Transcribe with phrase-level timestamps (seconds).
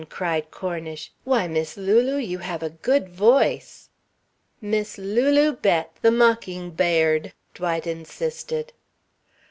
[0.09, 1.11] cried Cornish.
[1.25, 3.89] "Why, Miss Lulu, you have a good voice!"
[4.59, 8.73] "Miss Lulu Bett, the mocking ba ird!" Dwight insisted.